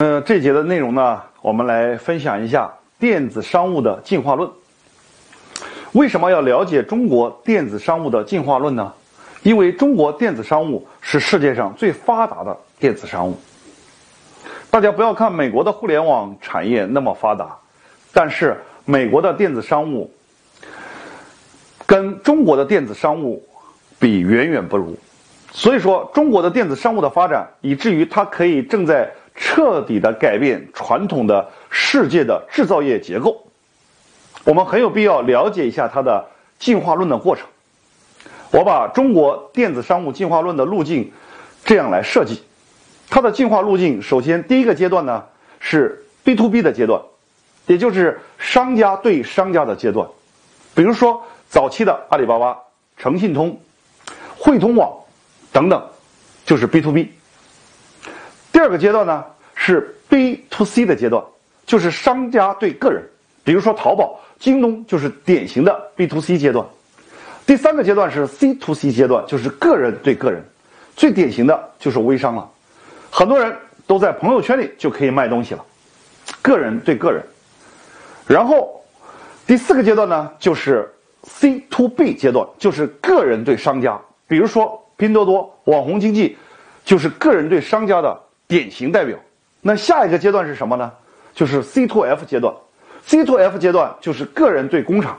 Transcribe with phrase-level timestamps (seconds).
[0.00, 4.50] 呃，这节的内容呢，我们来分享一下电子商务的进化论。
[5.92, 8.90] 为什么要了解中国电子商务的进化论呢？
[9.42, 13.38] 因为中国电子商务是世界上最发达的电子商务。
[14.70, 17.54] 大家不要看美国的互联网产业那么发达，
[18.10, 18.56] 但是
[18.86, 20.10] 美国的电子商务
[21.84, 23.46] 跟中国的电子商务
[23.98, 24.98] 比远远不如。
[25.52, 29.12] 所以说，中国的电子商务的发展，以至于它可以正在
[29.42, 33.42] 彻底的改变传统的世界的制造业结构。
[34.44, 36.26] 我们很有必要了解一下它的
[36.58, 37.46] 进化论的过程。
[38.52, 41.10] 我把中国电子商务进化论的路径
[41.64, 42.42] 这样来设计：
[43.08, 45.24] 它的进化路径，首先第一个阶段呢
[45.58, 47.00] 是 B to B 的阶段，
[47.66, 50.06] 也就是商家对商家的阶段。
[50.74, 52.58] 比如说早期的阿里巴巴、
[52.98, 53.58] 诚信通、
[54.36, 54.92] 汇通网
[55.50, 55.82] 等等，
[56.44, 57.12] 就是 B to B。
[58.52, 59.24] 第二个阶段呢
[59.62, 61.22] 是 B to C 的阶段，
[61.66, 63.02] 就是商家对个人，
[63.44, 64.18] 比如说淘宝。
[64.38, 66.66] 京东就是典型的 B to C 阶段，
[67.44, 70.42] 第三个阶段是 C to C 阶段，就是个人对个人，
[70.96, 72.50] 最典型的就是微商了，
[73.10, 73.54] 很多人
[73.86, 75.62] 都在朋友圈里就可以卖东西了，
[76.40, 77.22] 个人对个人。
[78.26, 78.82] 然后
[79.46, 80.90] 第四个阶段呢，就是
[81.24, 86.34] C to B 阶段，就是个人对商家，比如说拼多多网红经济，
[86.82, 89.18] 就是个人对商家的典型代表。
[89.60, 90.92] 那下一个阶段是什么呢？
[91.34, 92.54] 就是 C to F 阶段。
[93.06, 95.18] C to F 阶段就是个人对工厂，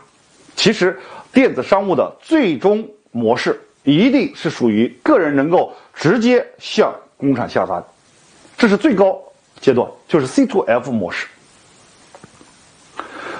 [0.56, 0.98] 其实
[1.34, 7.84] 电子商务的最终模式一定是属于个人能够直接向工厂下单，
[8.58, 9.20] 这是最高
[9.60, 11.28] 阶段，就是 C to F 模式。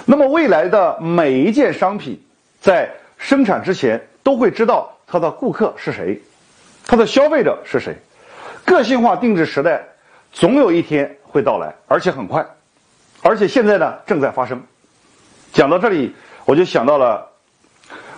[0.06, 2.20] 那么未来的每一件商品
[2.60, 6.20] 在生产之前都会知道它的顾客是谁，
[6.86, 7.96] 它的消费者是谁，
[8.66, 9.86] 个性化定制时代
[10.32, 12.46] 总有一天会到来，而且很快。
[13.22, 14.62] 而且现在呢，正在发生。
[15.54, 16.16] 讲到这里，
[16.46, 17.28] 我就想到了，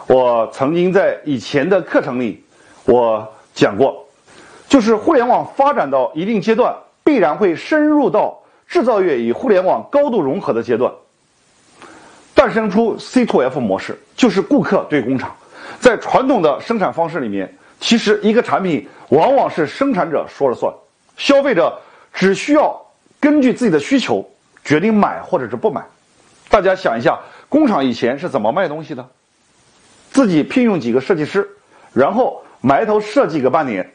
[0.07, 2.43] 我曾经在以前的课程里，
[2.85, 4.07] 我讲过，
[4.69, 10.93] 就是互联网发展到一定阶段，必然会深入到制造业与互联网高度融合的阶段，
[12.35, 15.35] 诞生出 C to F 模式，就是顾客对工厂。
[15.79, 20.73] 在传统的生产方式里面，其实一个产品往往是生产者说了算，
[21.17, 21.81] 消费者
[22.13, 22.79] 只需要
[23.19, 24.29] 根据自己的需求。
[24.65, 25.83] 决定买或者是不买，
[26.47, 27.19] 大家想一下，
[27.49, 29.05] 工厂以前是怎么卖东西的？
[30.09, 31.45] 自己聘用几个设计师，
[31.91, 33.91] 然后埋头设计个半年，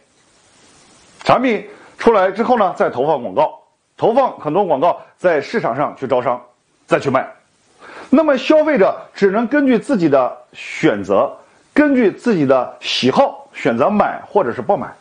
[1.24, 3.58] 产品出来之后呢，再投放广告，
[3.96, 6.38] 投放很多广告在市场上去招商，
[6.86, 7.26] 再去卖。
[8.10, 11.34] 那么消费者只能根据自己的选择，
[11.72, 14.92] 根据自己的喜好选择买或者是不买。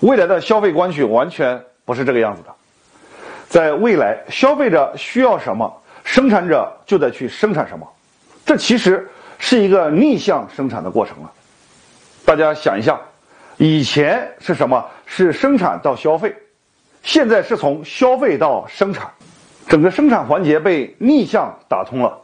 [0.00, 2.54] 未来的消费观序完全不是这个样子的。
[3.48, 7.84] 在未来，消费者需要什么，生产者就得去生产什么，
[8.46, 11.32] 这其实是一个逆向生产的过程了。
[12.24, 12.96] 大家想一下，
[13.56, 14.86] 以前是什么？
[15.04, 16.32] 是生产到消费，
[17.02, 19.10] 现在是从消费到生产，
[19.66, 22.16] 整个生产环节被逆向打通了。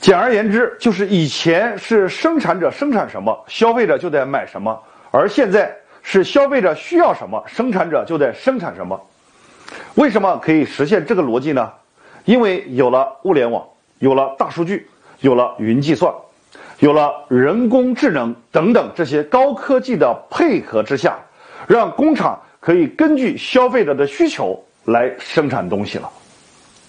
[0.00, 4.80] 简而言之，就是以前是生产者生产什么，消费者就得买什么，
[5.10, 9.00] 而现在是消费者需要什么，生产者就得生产什么。
[9.94, 11.72] 为什么可以实现这个逻辑呢？
[12.24, 13.66] 因为有了物联网，
[13.98, 14.86] 有了大数据，
[15.20, 16.14] 有了云计算，
[16.78, 21.18] 有了人工智能等等这些高科技的配合之下，
[21.66, 26.08] 让工厂可以根据消费者的需求来生产东西了。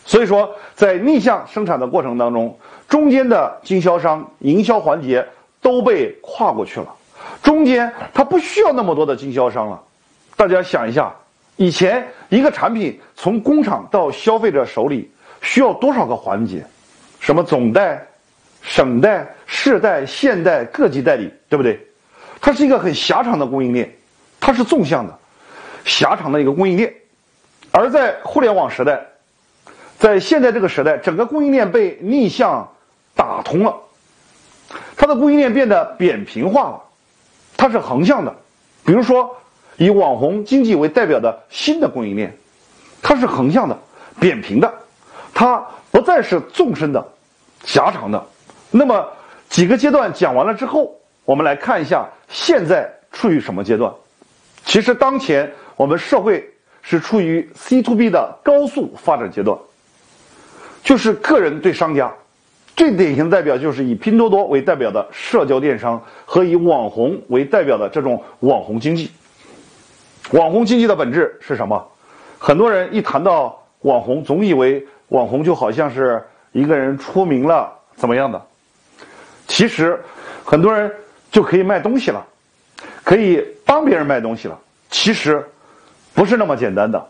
[0.04, 5.26] 所以说，在逆向生产的过程当中，中间的经销商、营销环节
[5.62, 6.94] 都被跨过去了，
[7.44, 9.82] 中间它不需要那么多的经销商了。
[10.36, 11.14] 大家想一下。
[11.58, 15.10] 以前一个产品从工厂到消费者手里
[15.42, 16.62] 需要多少个环节？
[17.22, 18.06] 什么总代、
[18.62, 21.80] 省代、市代、县代、各级代理，对不对？
[22.42, 23.90] 它是一个很狭长的供应链，
[24.38, 25.18] 它是纵向的、
[25.86, 26.94] 狭长的一个供应链。
[27.72, 29.02] 而在互联网时代，
[29.98, 32.70] 在现在这个时代，整个供应链被逆向
[33.16, 33.74] 打通了，
[34.98, 36.84] 它的供应链变得扁平化了，
[37.66, 38.36] 它是横向的。
[38.86, 39.36] 比如说。
[39.78, 42.34] 以网红经济为代表的新的供应链，
[43.02, 43.78] 它是横向的、
[44.22, 44.74] 扁平的，
[45.34, 47.06] 它不再是纵深的、
[47.66, 48.26] 狭长的。
[48.72, 49.06] 那么
[49.50, 50.96] 几个阶段讲完了之后，
[51.26, 53.94] 我们来看一下现在处于什么阶段。
[54.64, 56.50] 其实当前我们社会
[56.82, 59.60] 是处于 C to B 的高速发展阶段，
[60.86, 62.10] 就是个人对商家，
[62.76, 69.10] 最典型的代表就是以拼多多为代表的社交电商和以网红为代表的这种网红经济。
[70.32, 71.88] 网红经济的本质是什么？
[72.38, 78.42] 很多人一谈到网红，总以为网红就好像是一个人出名了怎么样的。
[79.48, 80.00] 其实，
[80.44, 80.92] 很多人
[81.32, 82.26] 就可以卖东西了，
[83.04, 84.60] 可以帮别人卖东西了。
[84.90, 85.44] 其实，
[86.14, 87.08] 不是那么简单的。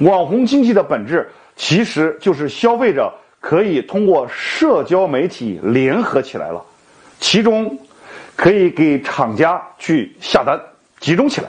[0.00, 6.64] 网红经济的本质其实就是消费者可以通过社交媒体联合起来了，
[7.20, 7.78] 其中
[8.36, 10.60] 可以给厂家去下单，
[11.00, 11.48] 集中起来。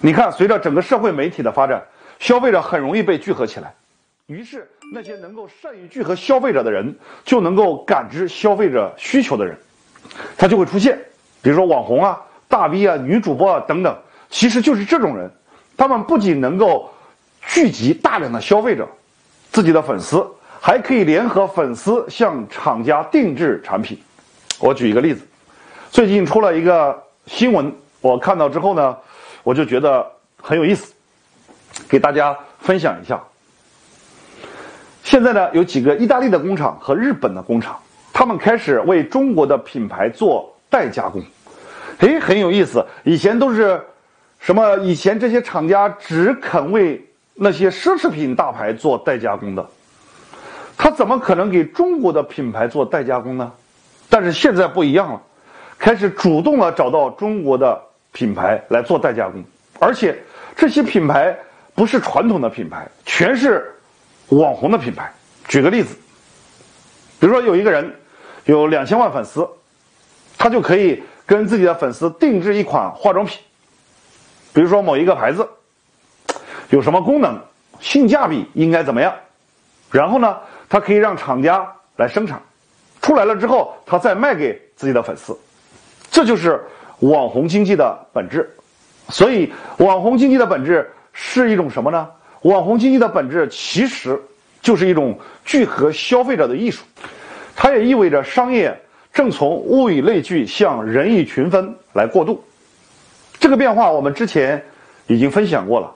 [0.00, 1.82] 你看，随着整个社会媒体的发展。
[2.18, 3.72] 消费者很容易被聚合起来，
[4.26, 6.92] 于是那些能够善于聚合消费者的人，
[7.24, 9.56] 就能够感知消费者需求的人，
[10.36, 10.98] 他就会出现。
[11.40, 13.96] 比如说网红啊、大 V 啊、女主播啊等等，
[14.30, 15.30] 其实就是这种人。
[15.76, 16.92] 他们不仅能够
[17.46, 18.88] 聚集大量的消费者、
[19.52, 20.26] 自己的粉丝，
[20.60, 23.98] 还可以联合粉丝向厂家定制产品。
[24.58, 25.26] 我举一个例子，
[25.90, 28.96] 最近出了一个新闻，我看到之后呢，
[29.42, 30.04] 我就觉得
[30.40, 30.92] 很有意思。
[31.88, 33.22] 给大家分享一下。
[35.04, 37.78] 现在呢，有几个意大利的工厂和日本的工厂，
[38.12, 41.22] 他们开始为中国的品牌做代加工。
[42.00, 42.84] 诶，很有意思。
[43.04, 43.80] 以前都是
[44.40, 44.76] 什么？
[44.78, 47.02] 以前这些厂家只肯为
[47.34, 49.66] 那些奢侈品大牌做代加工的，
[50.78, 53.52] 他怎么可能给中国的品牌做代加工呢？
[54.08, 55.20] 但是现在不一样了，
[55.78, 57.78] 开始主动的找到中国的
[58.12, 59.44] 品牌来做代加工，
[59.78, 60.18] 而且
[60.56, 61.36] 这些品牌。
[61.74, 63.72] 不是传统的品牌，全是
[64.30, 65.12] 网红的品牌。
[65.46, 65.94] 举个例子，
[67.20, 67.94] 比如说有一个人
[68.46, 69.48] 有两千万粉丝，
[70.36, 73.38] 他就可以跟自己的粉丝定制一款化妆品，
[74.52, 75.48] 比如说某一个牌子
[76.70, 77.40] 有什么功能，
[77.78, 79.14] 性价比应该怎么样，
[79.92, 80.36] 然后呢，
[80.68, 81.66] 他可以让厂家
[81.96, 82.40] 来生产，
[83.00, 85.36] 出来了之后，他再卖给自己的粉丝，
[86.10, 86.62] 这就是
[87.00, 88.48] 网红经济的本质。
[89.08, 90.90] 所以，网红经济的本质。
[91.20, 92.08] 是一种什么呢？
[92.42, 94.22] 网红经济的本质其实
[94.62, 96.84] 就是一种聚合消费者的艺术，
[97.56, 98.80] 它也意味着商业
[99.12, 102.44] 正从物以类聚向人以群分来过渡。
[103.40, 104.64] 这个变化我们之前
[105.08, 105.92] 已经分享过了。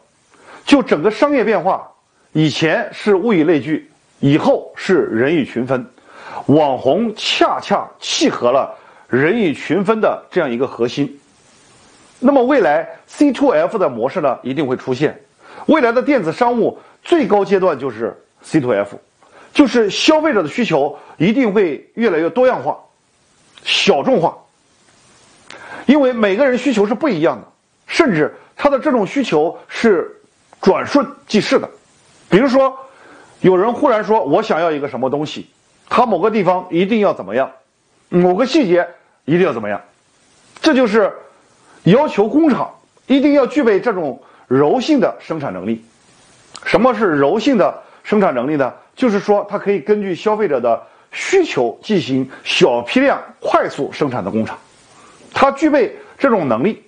[0.64, 1.92] 就整个商业变化，
[2.32, 3.91] 以前是物以类聚，
[4.22, 5.84] 以后是人以群分。
[6.46, 8.72] 网红恰恰契合了
[9.08, 11.20] 人以群分的这样一个核心。
[12.20, 15.20] 那么未来 C to F 的模式呢，一定会出现。
[15.66, 18.96] 未来的电子商务最高阶段就是 C to F，
[19.52, 22.78] 就是消费者的需求一定会越来越多样化、
[23.64, 24.38] 小众化。
[25.86, 27.46] 因为每个人需求是不一样的，
[27.88, 30.16] 甚至他的这种需求是
[30.60, 31.68] 转瞬即逝的。
[32.30, 32.76] 比如说，
[33.42, 35.46] 有人忽然说我想要一个什么东西，
[35.90, 37.52] 他某个地方一定要怎么样，
[38.08, 38.88] 某个细节
[39.26, 39.78] 一定要怎么样，
[40.60, 41.12] 这就是。
[41.84, 42.72] 要求工厂
[43.08, 45.84] 一定要具备这种柔性的生产能力。
[46.64, 48.72] 什么是柔性的生产能力呢？
[48.94, 50.80] 就是说，它可以根据消费者的
[51.10, 54.56] 需求进行小批量、快速生产的工厂。
[55.34, 56.80] 它具备这种能力。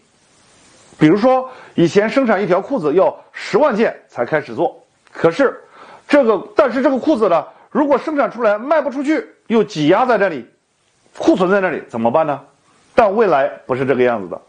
[0.96, 4.80] 比如说，以前生产一条裤子要十万件才开始做，
[5.10, 5.60] 可是
[6.08, 10.46] 这个，但是这个裤子呢，如果生产出来卖不出去，又挤压在这里，
[11.18, 12.40] 库存在那里，怎么办呢？
[12.94, 14.40] 但未来不是这个样子的。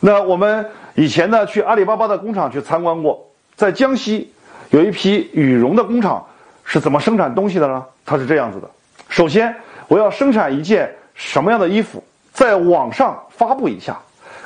[0.00, 4.32] 那我们以前呢，去阿里巴巴的工厂去参观过，在江西
[4.70, 6.26] 有一批羽绒的工厂
[6.64, 7.84] 是怎么生产东西的呢？
[8.04, 8.68] 它是这样子的：
[9.08, 9.54] 首先，
[9.88, 13.98] 我要生产一件什么样的衣服，在网上发布一下，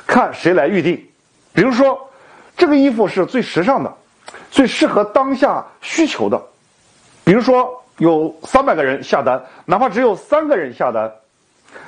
[0.05, 1.03] 看谁来预定。
[1.53, 2.09] 比如说，
[2.55, 3.93] 这个衣服是最时尚的，
[4.49, 6.41] 最适合当下需求的。
[7.23, 11.11] 比如说，有三百个人下单，哪怕只有三个人下单，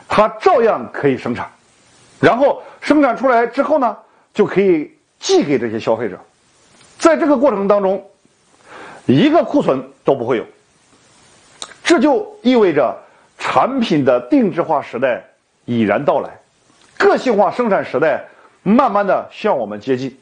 [0.07, 1.49] 它照样可以生产。
[2.19, 3.97] 然后生产出来之后呢，
[4.33, 6.17] 就可以寄给这些消费者，
[6.97, 8.05] 在这个过程当中，
[9.05, 10.45] 一个库存都不会有。
[11.83, 12.97] 这就意味着
[13.37, 15.25] 产品的定制化时代
[15.65, 16.29] 已然到来，
[16.97, 18.25] 个性化生产时代
[18.61, 20.17] 慢慢的向我们接近。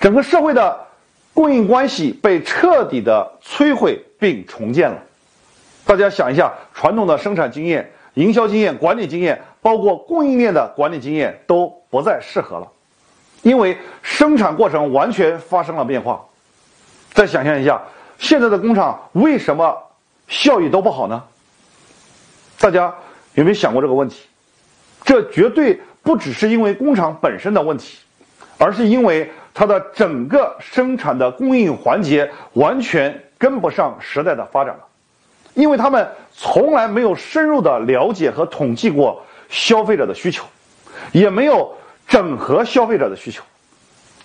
[0.00, 0.86] 整个社会的
[1.34, 5.02] 供应关系被彻底的摧毁并重建了。
[5.84, 9.42] 大家想一下，传统的生产经验、营销经验、管理经验。
[9.62, 12.66] 包括供应链的管理经验都不再适合了，
[13.42, 16.24] 因为生产过程完全发生了变化。
[17.12, 17.82] 再想象一下，
[18.18, 19.78] 现在的工厂为什么
[20.28, 21.22] 效益都不好呢？
[22.58, 22.94] 大家
[23.34, 24.22] 有没有想过这个问题？
[25.04, 27.98] 这绝对不只是因为工厂本身的问题，
[28.56, 29.30] 而是因为
[29.60, 34.80] 它的整个生产的供应环节完全跟不上时代的发展了，
[35.52, 39.22] 因为他们从来没有深入的了解和统计过。
[39.50, 40.46] 消费者的需求，
[41.12, 41.74] 也没有
[42.08, 43.42] 整合消费者的需求，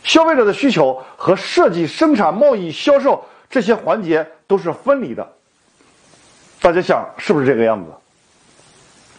[0.04, 5.27] 消费者的需求和设计、生产、贸易、销售这些环节都是分离的。
[6.62, 7.92] 大家想是不是这个样子？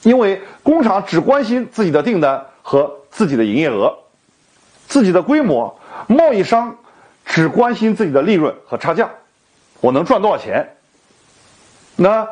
[0.08, 3.92] 因为工厂只关心自己的订单和自己的营业额、
[4.87, 6.76] 自己的规模，贸易商
[7.24, 9.10] 只关心自己的利润和差价，
[9.80, 10.76] 我能赚多少钱？
[11.96, 12.28] 那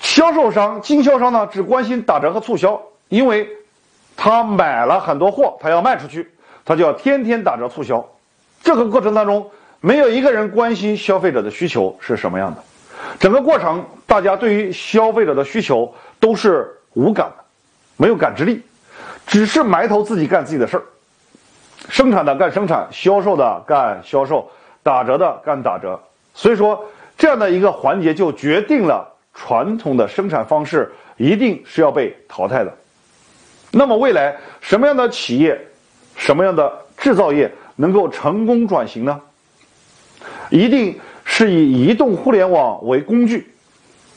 [0.00, 1.46] 销售商、经销商呢？
[1.46, 3.48] 只关心打折和促销，因为
[4.16, 6.30] 他买了很多货，他要卖出去，
[6.64, 8.06] 他就要天天打折促销。
[8.62, 9.50] 这个过程当中，
[9.80, 12.62] 没有一个人关心消费者的需求是什么样的。
[13.18, 17.44] 整个过程，大家对于消费者的需求都是无感的，
[17.96, 18.62] 没有感知力，
[19.26, 20.82] 只是埋头自己干自己的事儿。
[21.88, 24.50] 生产的干生产，销售的干销售，
[24.82, 26.00] 打折的干打折。
[26.34, 26.84] 所以说，
[27.16, 32.74] 这样的一个环节就决定了传统的生产方式一定是要被淘汰的。
[33.70, 35.60] 那么，未来什么样的企业、
[36.16, 39.20] 什么样的制造业能够成功转型呢？
[40.50, 40.98] 一定。
[41.26, 43.50] 是以移动互联网为工具，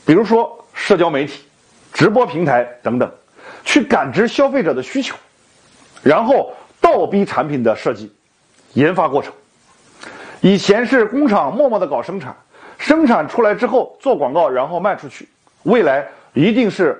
[0.04, 1.42] 比如说社交媒体、
[1.90, 3.10] 直播平台等等，
[3.64, 5.16] 去感知消费者的需求，
[6.02, 6.52] 然后
[6.88, 8.10] 倒逼产品的设计、
[8.72, 9.30] 研发过程。
[10.40, 12.34] 以前是工厂默默的搞生产，
[12.78, 15.28] 生产出来之后做广告，然后卖出去。
[15.64, 16.98] 未来一定是，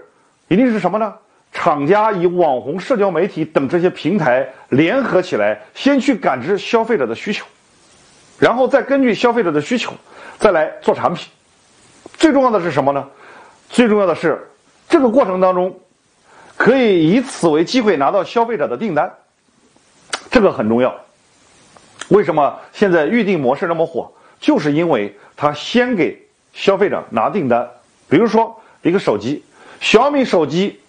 [0.48, 1.14] 一定是什么呢？
[1.52, 7.46] 厂家以网红、社交媒体等这些平台联合起来，先去感知消费者的需求。
[8.38, 9.94] 然后再根据消费者的需求，
[10.38, 11.26] 再来做产品。
[12.12, 13.08] 最重要的是什么呢？
[13.70, 14.46] 最重要的是
[14.86, 15.74] 这个过程当中，
[16.58, 19.10] 可以以此为机会拿到消费者的订单，
[20.30, 20.94] 这个很重要。
[22.08, 24.12] 为什么现在预订模式那么火？
[24.40, 27.68] 就是因为它先给消费者拿订单。
[28.08, 29.44] 比如说一个手机，
[29.80, 30.80] 小米手机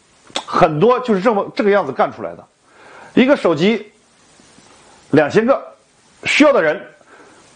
[0.46, 2.46] 很多就是这么这个样子干出来的。
[3.16, 3.92] 一个手机
[5.10, 5.62] 两千个，
[6.24, 6.86] 需要的人。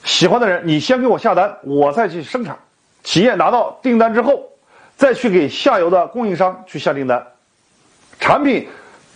[0.03, 2.59] 喜欢的人，你先给我下单，我再去生产。
[3.03, 4.49] 企业拿到订单之后，
[4.97, 7.25] 再去给下游的供应商去下订单。
[8.19, 8.67] 产品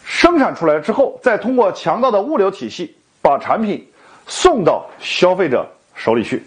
[0.09, 3.85] 生产出来之后，再通过强大的物流体系把产品
[4.25, 6.41] 送到消费者手里去。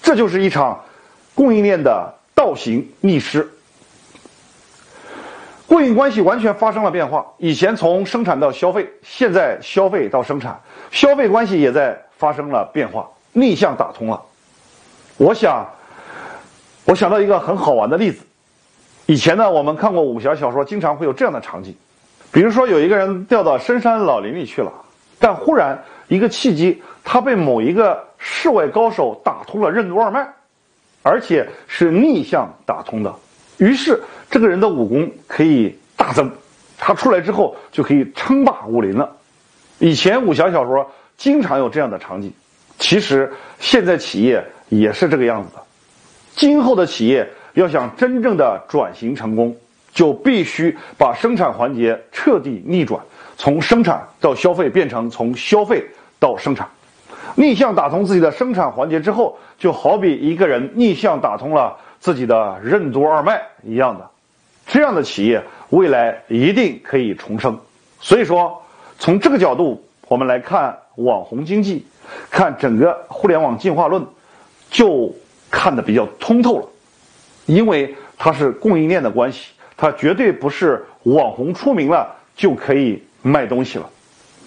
[0.00, 0.80] 这就是一场
[1.34, 3.52] 供应链的倒行逆施，
[5.66, 7.26] 供应关系完全发生了变化。
[7.38, 10.60] 以前从生产到消费，现在消费到生产，
[10.92, 13.10] 消费关系也在发生了变化。
[13.32, 14.22] 逆向打通了，
[15.16, 15.66] 我想，
[16.84, 18.24] 我想到一个很好玩的例子。
[19.06, 21.74] 以前呢，我们看过武侠小说，经常会有这样的场景，
[22.32, 24.72] 比如说有一个人掉到深山老林里去了，
[25.18, 30.26] 但忽然一个契机，他被某一个世外高手打通了任督二脉，
[31.02, 33.14] 而且是逆向打通的。
[33.58, 36.30] 于是这个人的武功可以大增，
[36.78, 39.14] 他出来之后就可以称霸武林了。
[39.78, 42.32] 以前武侠小说经常有这样的场景。
[42.78, 45.62] 其实现在企业也是这个样子的，
[46.34, 49.56] 今后的企业要想真正的转型成功，
[49.92, 53.00] 就必须把生产环节彻底逆转，
[53.36, 55.84] 从生产到消费变成从消费
[56.18, 56.68] 到生产，
[57.34, 64.10] 逆向打通自己的生产环节之后，就好比一个人逆向打通了自己的任督二脉一样的，
[64.66, 67.56] 这样的企业未来一定可以重生。
[68.00, 68.60] 所以说，
[68.98, 71.86] 从这个角度我们来看网红经济。
[72.28, 74.04] 看整个互联网进化论，
[74.70, 75.14] 就
[75.48, 76.68] 看得比较通透了，
[77.46, 83.90] 因为它是供应链的关系，它绝对不是网红出名了就可以卖东西了。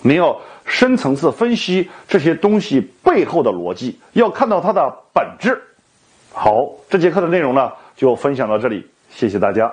[0.01, 5.61] 你要深层次分析这些东西背后的逻辑，要看到它的本质。
[6.31, 9.69] 好，这节课的内容呢就分享到这里，谢谢大家。